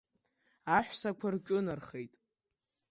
[0.75, 2.13] Аҳәсақәа рҿынархеит.